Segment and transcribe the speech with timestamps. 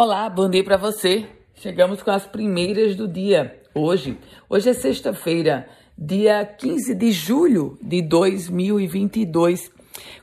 [0.00, 1.26] Olá, bom dia para você.
[1.56, 3.60] Chegamos com as primeiras do dia.
[3.74, 4.16] Hoje,
[4.48, 5.68] hoje é sexta-feira,
[5.98, 9.72] dia 15 de julho de 2022.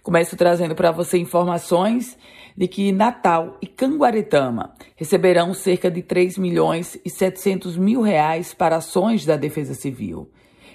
[0.01, 2.17] Começo trazendo para você informações
[2.55, 8.77] de que Natal e Canguaretama receberão cerca de 3 milhões e 700 mil reais para
[8.77, 10.31] ações da Defesa Civil.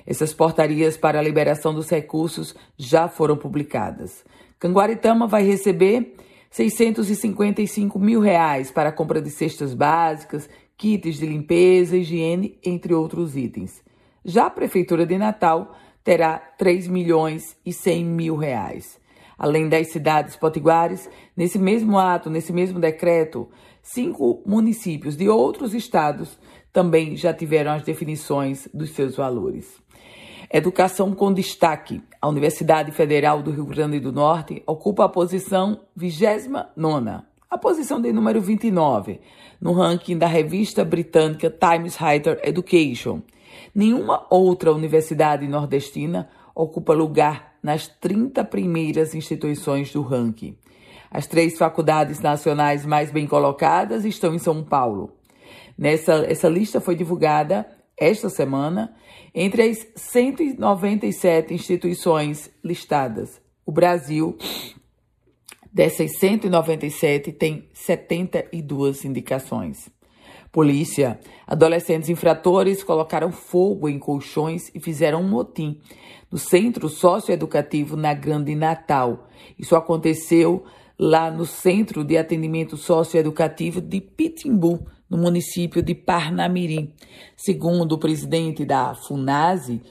[0.07, 4.23] Essas portarias para a liberação dos recursos já foram publicadas.
[4.59, 6.17] Canguaretama vai receber
[6.51, 13.37] 655 mil reais para a compra de cestas básicas, kits de limpeza, higiene, entre outros
[13.37, 13.83] itens.
[14.25, 18.99] Já a Prefeitura de Natal terá 3 milhões e 100 mil reais.
[19.39, 23.49] Além das cidades potiguares, nesse mesmo ato, nesse mesmo decreto,
[23.83, 26.39] cinco municípios de outros estados
[26.73, 29.81] também já tiveram as definições dos seus valores.
[30.53, 32.03] Educação com destaque.
[32.21, 36.57] A Universidade Federal do Rio Grande do Norte ocupa a posição 29,
[37.49, 39.21] a posição de número 29,
[39.61, 43.23] no ranking da revista britânica Times Higher Education.
[43.73, 50.57] Nenhuma outra universidade nordestina ocupa lugar nas 30 primeiras instituições do ranking.
[51.13, 55.13] As três faculdades nacionais mais bem colocadas estão em São Paulo.
[55.79, 57.65] Nessa essa lista foi divulgada
[58.01, 58.97] esta semana,
[59.35, 64.37] entre as 197 instituições listadas, o Brasil,
[65.71, 69.91] dessas 197, tem 72 indicações.
[70.51, 75.79] Polícia, adolescentes infratores colocaram fogo em colchões e fizeram um motim
[76.31, 79.29] no Centro Socioeducativo na Grande Natal.
[79.59, 80.65] Isso aconteceu
[80.99, 86.95] lá no Centro de Atendimento Socioeducativo de Pitimbu, no município de Parnamirim.
[87.37, 89.83] Segundo o presidente da FUNASE,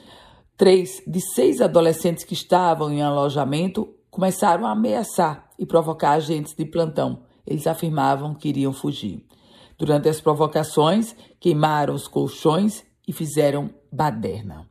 [0.56, 6.64] três de seis adolescentes que estavam em alojamento começaram a ameaçar e provocar agentes de
[6.64, 7.22] plantão.
[7.46, 9.24] Eles afirmavam que iriam fugir.
[9.78, 14.68] Durante as provocações, queimaram os colchões e fizeram baderna.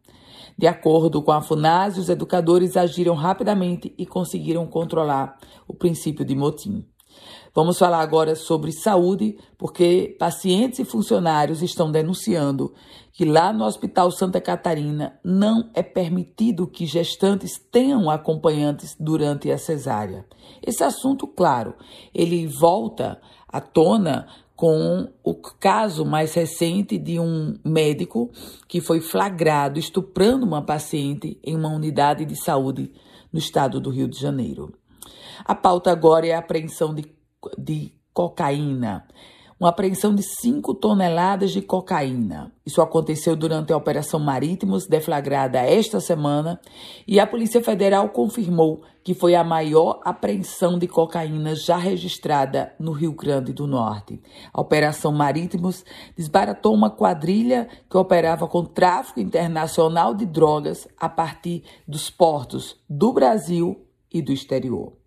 [0.57, 5.37] De acordo com a FUNASE, os educadores agiram rapidamente e conseguiram controlar
[5.67, 6.85] o princípio de motim.
[7.53, 12.73] Vamos falar agora sobre saúde, porque pacientes e funcionários estão denunciando
[13.11, 19.57] que lá no Hospital Santa Catarina não é permitido que gestantes tenham acompanhantes durante a
[19.57, 20.25] cesárea.
[20.65, 21.73] Esse assunto, claro,
[22.13, 28.29] ele volta à tona com o caso mais recente de um médico
[28.67, 32.91] que foi flagrado estuprando uma paciente em uma unidade de saúde
[33.31, 34.73] no estado do Rio de Janeiro.
[35.45, 37.19] A pauta agora é a apreensão de
[37.57, 39.07] de cocaína.
[39.59, 42.53] Uma apreensão de 5 toneladas de cocaína.
[42.65, 46.61] Isso aconteceu durante a Operação Marítimos, deflagrada esta semana,
[47.05, 52.93] e a Polícia Federal confirmou que foi a maior apreensão de cocaína já registrada no
[52.93, 54.21] Rio Grande do Norte.
[54.53, 55.83] A Operação Marítimos
[56.15, 63.11] desbaratou uma quadrilha que operava com tráfico internacional de drogas a partir dos portos do
[63.11, 64.98] Brasil e do exterior.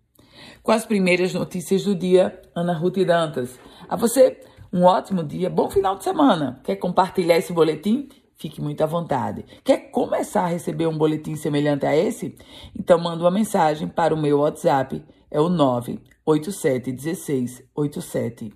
[0.61, 3.59] Com as primeiras notícias do dia, Ana Ruth Dantas.
[3.87, 4.39] A você,
[4.71, 6.59] um ótimo dia, bom final de semana.
[6.63, 8.07] Quer compartilhar esse boletim?
[8.35, 9.45] Fique muito à vontade.
[9.63, 12.35] Quer começar a receber um boletim semelhante a esse?
[12.77, 15.49] Então manda uma mensagem para o meu WhatsApp, é o
[16.25, 18.53] 987168787.